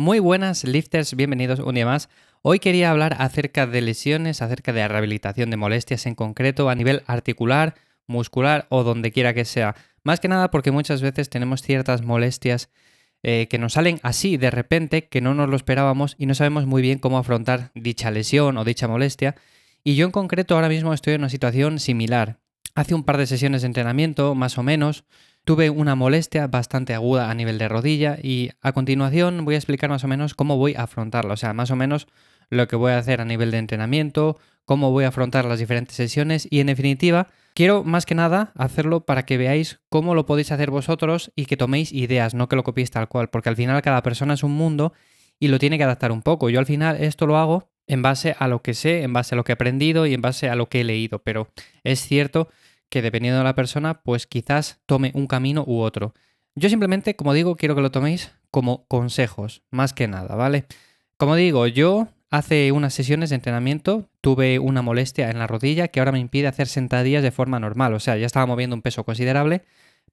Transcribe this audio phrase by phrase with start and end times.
[0.00, 2.08] Muy buenas lifters, bienvenidos un día más.
[2.40, 6.74] Hoy quería hablar acerca de lesiones, acerca de la rehabilitación de molestias en concreto a
[6.74, 7.74] nivel articular,
[8.06, 9.76] muscular o donde quiera que sea.
[10.02, 12.70] Más que nada porque muchas veces tenemos ciertas molestias
[13.22, 16.64] eh, que nos salen así de repente, que no nos lo esperábamos y no sabemos
[16.64, 19.34] muy bien cómo afrontar dicha lesión o dicha molestia.
[19.84, 22.38] Y yo en concreto ahora mismo estoy en una situación similar.
[22.74, 25.04] Hace un par de sesiones de entrenamiento, más o menos,
[25.50, 29.90] Tuve una molestia bastante aguda a nivel de rodilla y a continuación voy a explicar
[29.90, 32.06] más o menos cómo voy a afrontarla, o sea, más o menos
[32.50, 35.96] lo que voy a hacer a nivel de entrenamiento, cómo voy a afrontar las diferentes
[35.96, 40.52] sesiones y en definitiva quiero más que nada hacerlo para que veáis cómo lo podéis
[40.52, 43.82] hacer vosotros y que toméis ideas, no que lo copiéis tal cual, porque al final
[43.82, 44.92] cada persona es un mundo
[45.40, 46.48] y lo tiene que adaptar un poco.
[46.48, 49.36] Yo al final esto lo hago en base a lo que sé, en base a
[49.36, 51.48] lo que he aprendido y en base a lo que he leído, pero
[51.82, 52.48] es cierto
[52.90, 56.12] que dependiendo de la persona, pues quizás tome un camino u otro.
[56.54, 60.66] Yo simplemente, como digo, quiero que lo toméis como consejos, más que nada, ¿vale?
[61.16, 66.00] Como digo, yo hace unas sesiones de entrenamiento tuve una molestia en la rodilla que
[66.00, 69.04] ahora me impide hacer sentadillas de forma normal, o sea, ya estaba moviendo un peso
[69.04, 69.62] considerable,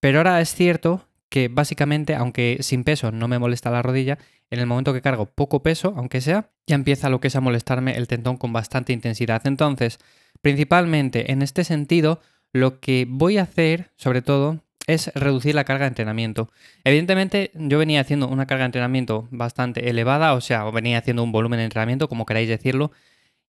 [0.00, 4.18] pero ahora es cierto que básicamente, aunque sin peso no me molesta la rodilla,
[4.50, 7.40] en el momento que cargo poco peso, aunque sea, ya empieza lo que es a
[7.40, 9.44] molestarme el tendón con bastante intensidad.
[9.46, 9.98] Entonces,
[10.42, 12.20] principalmente en este sentido,
[12.54, 16.50] lo que voy a hacer, sobre todo, es reducir la carga de entrenamiento.
[16.84, 21.32] Evidentemente, yo venía haciendo una carga de entrenamiento bastante elevada, o sea, venía haciendo un
[21.32, 22.92] volumen de entrenamiento, como queráis decirlo,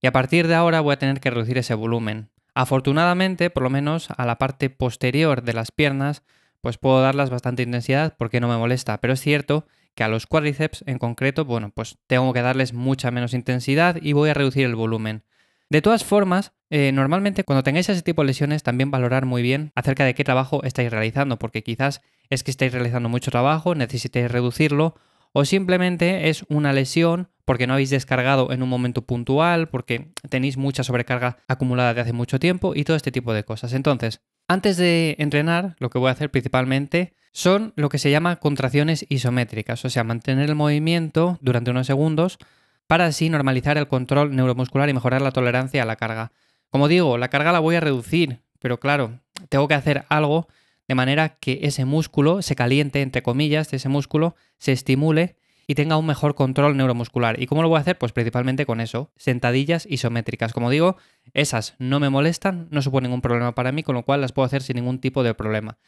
[0.02, 2.30] y a partir de ahora voy a tener que reducir ese volumen.
[2.52, 6.24] Afortunadamente, por lo menos a la parte posterior de las piernas,
[6.60, 10.26] pues puedo darlas bastante intensidad porque no me molesta, pero es cierto que a los
[10.26, 14.66] cuádriceps en concreto, bueno, pues tengo que darles mucha menos intensidad y voy a reducir
[14.66, 15.22] el volumen.
[15.70, 19.70] De todas formas, eh, normalmente cuando tengáis ese tipo de lesiones también valorar muy bien
[19.74, 24.30] acerca de qué trabajo estáis realizando, porque quizás es que estáis realizando mucho trabajo, necesitéis
[24.30, 24.94] reducirlo,
[25.32, 30.56] o simplemente es una lesión porque no habéis descargado en un momento puntual, porque tenéis
[30.56, 33.72] mucha sobrecarga acumulada de hace mucho tiempo y todo este tipo de cosas.
[33.72, 38.36] Entonces, antes de entrenar, lo que voy a hacer principalmente son lo que se llama
[38.36, 42.38] contracciones isométricas, o sea, mantener el movimiento durante unos segundos
[42.86, 46.32] para así normalizar el control neuromuscular y mejorar la tolerancia a la carga.
[46.70, 50.48] Como digo, la carga la voy a reducir, pero claro, tengo que hacer algo
[50.88, 55.96] de manera que ese músculo se caliente, entre comillas, ese músculo se estimule y tenga
[55.96, 57.42] un mejor control neuromuscular.
[57.42, 57.98] ¿Y cómo lo voy a hacer?
[57.98, 60.52] Pues principalmente con eso, sentadillas isométricas.
[60.52, 60.96] Como digo,
[61.34, 64.46] esas no me molestan, no suponen un problema para mí, con lo cual las puedo
[64.46, 65.78] hacer sin ningún tipo de problema.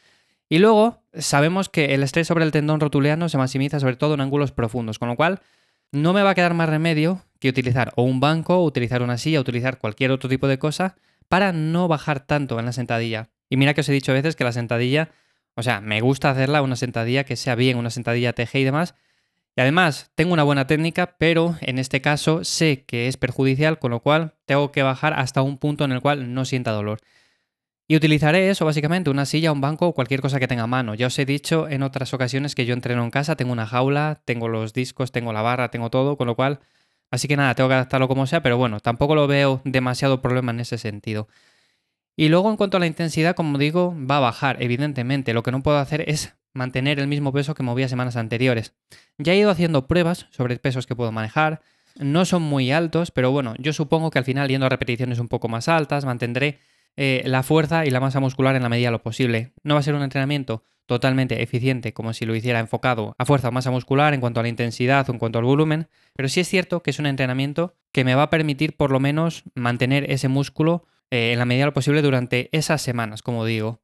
[0.49, 4.21] Y luego sabemos que el estrés sobre el tendón rotuliano se maximiza sobre todo en
[4.21, 5.39] ángulos profundos, con lo cual
[5.91, 9.17] no me va a quedar más remedio que utilizar o un banco, o utilizar una
[9.17, 10.95] silla, utilizar cualquier otro tipo de cosa
[11.27, 13.29] para no bajar tanto en la sentadilla.
[13.49, 15.09] Y mira que os he dicho a veces que la sentadilla,
[15.55, 18.95] o sea, me gusta hacerla una sentadilla que sea bien, una sentadilla TG y demás.
[19.55, 23.91] Y además, tengo una buena técnica, pero en este caso sé que es perjudicial, con
[23.91, 26.99] lo cual tengo que bajar hasta un punto en el cual no sienta dolor.
[27.91, 30.93] Y utilizaré eso básicamente, una silla, un banco o cualquier cosa que tenga a mano.
[30.93, 34.21] Ya os he dicho en otras ocasiones que yo entreno en casa, tengo una jaula,
[34.25, 36.59] tengo los discos, tengo la barra, tengo todo, con lo cual,
[37.09, 40.51] así que nada, tengo que adaptarlo como sea, pero bueno, tampoco lo veo demasiado problema
[40.51, 41.29] en ese sentido.
[42.15, 45.33] Y luego en cuanto a la intensidad, como digo, va a bajar, evidentemente.
[45.33, 48.75] Lo que no puedo hacer es mantener el mismo peso que movía semanas anteriores.
[49.17, 51.61] Ya he ido haciendo pruebas sobre pesos que puedo manejar.
[51.95, 55.27] No son muy altos, pero bueno, yo supongo que al final yendo a repeticiones un
[55.27, 56.59] poco más altas, mantendré
[56.97, 59.53] eh, la fuerza y la masa muscular en la medida de lo posible.
[59.63, 63.49] No va a ser un entrenamiento totalmente eficiente como si lo hiciera enfocado a fuerza
[63.49, 66.39] o masa muscular en cuanto a la intensidad o en cuanto al volumen, pero sí
[66.39, 70.09] es cierto que es un entrenamiento que me va a permitir por lo menos mantener
[70.11, 73.81] ese músculo eh, en la medida de lo posible durante esas semanas, como digo.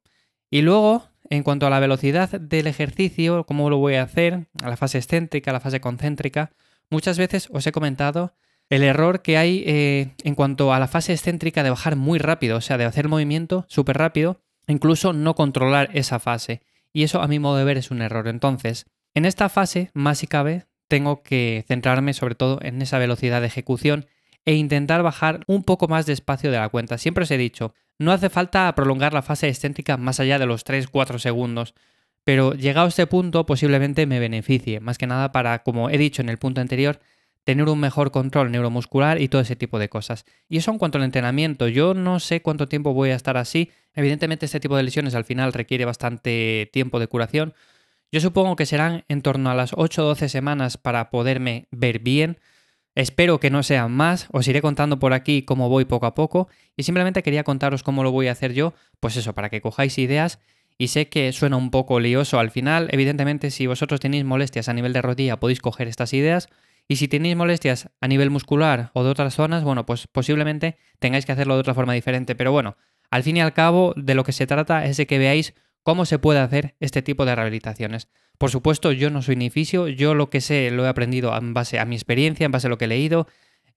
[0.50, 4.68] Y luego, en cuanto a la velocidad del ejercicio, cómo lo voy a hacer, a
[4.68, 6.50] la fase excéntrica, a la fase concéntrica,
[6.90, 8.34] muchas veces os he comentado
[8.70, 12.56] el error que hay eh, en cuanto a la fase excéntrica de bajar muy rápido,
[12.56, 16.62] o sea, de hacer movimiento súper rápido, incluso no controlar esa fase.
[16.92, 18.26] Y eso a mi modo de ver es un error.
[18.28, 23.40] Entonces, en esta fase, más si cabe, tengo que centrarme sobre todo en esa velocidad
[23.40, 24.06] de ejecución
[24.44, 26.98] e intentar bajar un poco más despacio de la cuenta.
[26.98, 30.64] Siempre os he dicho, no hace falta prolongar la fase excéntrica más allá de los
[30.64, 31.74] 3-4 segundos,
[32.24, 36.22] pero llegado a este punto posiblemente me beneficie, más que nada para, como he dicho
[36.22, 37.00] en el punto anterior,
[37.46, 40.24] tener un mejor control neuromuscular y todo ese tipo de cosas.
[40.48, 43.70] Y eso en cuanto al entrenamiento, yo no sé cuánto tiempo voy a estar así.
[43.94, 47.54] Evidentemente este tipo de lesiones al final requiere bastante tiempo de curación.
[48.10, 52.00] Yo supongo que serán en torno a las 8 o 12 semanas para poderme ver
[52.00, 52.40] bien.
[52.96, 56.48] Espero que no sean más, os iré contando por aquí cómo voy poco a poco
[56.76, 59.98] y simplemente quería contaros cómo lo voy a hacer yo, pues eso, para que cojáis
[59.98, 60.40] ideas
[60.78, 62.88] y sé que suena un poco lioso al final.
[62.90, 66.48] Evidentemente, si vosotros tenéis molestias a nivel de rodilla, podéis coger estas ideas.
[66.88, 71.26] Y si tenéis molestias a nivel muscular o de otras zonas, bueno, pues posiblemente tengáis
[71.26, 72.34] que hacerlo de otra forma diferente.
[72.36, 72.76] Pero bueno,
[73.10, 76.04] al fin y al cabo, de lo que se trata es de que veáis cómo
[76.04, 78.08] se puede hacer este tipo de rehabilitaciones.
[78.38, 81.78] Por supuesto, yo no soy ni yo lo que sé lo he aprendido en base
[81.78, 83.26] a mi experiencia, en base a lo que he leído,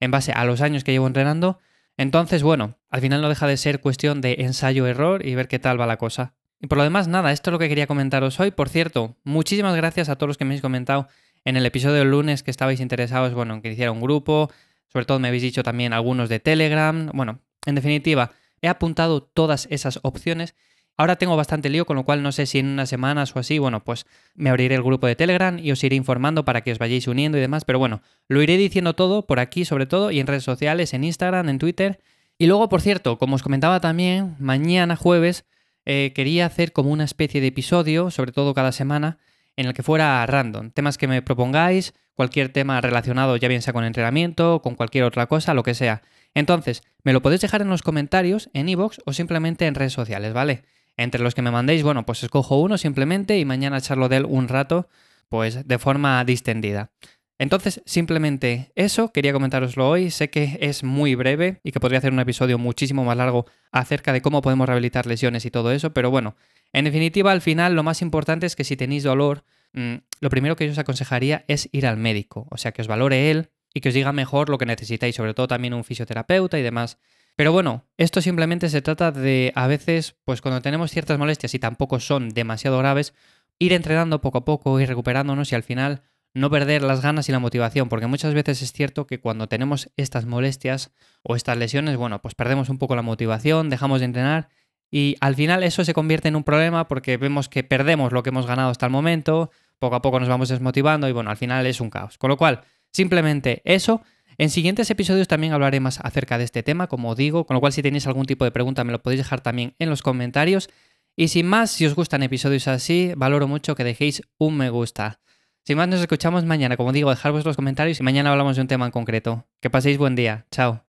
[0.00, 1.58] en base a los años que llevo entrenando.
[1.96, 5.80] Entonces, bueno, al final no deja de ser cuestión de ensayo-error y ver qué tal
[5.80, 6.34] va la cosa.
[6.60, 8.50] Y por lo demás, nada, esto es lo que quería comentaros hoy.
[8.50, 11.08] Por cierto, muchísimas gracias a todos los que me habéis comentado
[11.44, 14.50] en el episodio del lunes que estabais interesados, bueno, en que hiciera un grupo.
[14.88, 17.10] Sobre todo me habéis dicho también algunos de Telegram.
[17.14, 20.54] Bueno, en definitiva, he apuntado todas esas opciones.
[20.96, 23.58] Ahora tengo bastante lío, con lo cual no sé si en unas semanas o así,
[23.58, 24.04] bueno, pues
[24.34, 27.38] me abriré el grupo de Telegram y os iré informando para que os vayáis uniendo
[27.38, 27.64] y demás.
[27.64, 31.04] Pero bueno, lo iré diciendo todo por aquí sobre todo y en redes sociales, en
[31.04, 32.00] Instagram, en Twitter.
[32.36, 35.46] Y luego, por cierto, como os comentaba también, mañana jueves
[35.86, 39.18] eh, quería hacer como una especie de episodio, sobre todo cada semana,
[39.60, 40.70] en el que fuera random.
[40.70, 45.26] Temas que me propongáis, cualquier tema relacionado ya bien sea con entrenamiento, con cualquier otra
[45.26, 46.00] cosa, lo que sea.
[46.34, 50.32] Entonces, me lo podéis dejar en los comentarios, en iVoox o simplemente en redes sociales,
[50.32, 50.62] ¿vale?
[50.96, 54.26] Entre los que me mandéis, bueno, pues escojo uno simplemente y mañana charlo de él
[54.26, 54.88] un rato,
[55.28, 56.90] pues de forma distendida.
[57.38, 60.10] Entonces, simplemente eso, quería comentároslo hoy.
[60.10, 64.12] Sé que es muy breve y que podría hacer un episodio muchísimo más largo acerca
[64.12, 66.36] de cómo podemos rehabilitar lesiones y todo eso, pero bueno,
[66.72, 70.56] en definitiva, al final lo más importante es que si tenéis dolor, mm, lo primero
[70.56, 73.80] que yo os aconsejaría es ir al médico, o sea, que os valore él y
[73.80, 76.98] que os diga mejor lo que necesitáis, sobre todo también un fisioterapeuta y demás.
[77.36, 81.58] Pero bueno, esto simplemente se trata de a veces, pues cuando tenemos ciertas molestias y
[81.58, 83.14] tampoco son demasiado graves,
[83.58, 86.02] ir entrenando poco a poco, ir recuperándonos y al final
[86.34, 89.90] no perder las ganas y la motivación, porque muchas veces es cierto que cuando tenemos
[89.96, 90.92] estas molestias
[91.22, 94.48] o estas lesiones, bueno, pues perdemos un poco la motivación, dejamos de entrenar
[94.90, 98.30] y al final eso se convierte en un problema porque vemos que perdemos lo que
[98.30, 101.66] hemos ganado hasta el momento, poco a poco nos vamos desmotivando y bueno, al final
[101.66, 102.18] es un caos.
[102.18, 104.02] Con lo cual, simplemente eso.
[104.38, 107.72] En siguientes episodios también hablaré más acerca de este tema, como digo, con lo cual
[107.72, 110.70] si tenéis algún tipo de pregunta me lo podéis dejar también en los comentarios.
[111.14, 115.20] Y sin más, si os gustan episodios así, valoro mucho que dejéis un me gusta.
[115.64, 116.76] Sin más, nos escuchamos mañana.
[116.76, 119.46] Como digo, dejar vuestros comentarios y mañana hablamos de un tema en concreto.
[119.60, 120.46] Que paséis buen día.
[120.50, 120.89] Chao.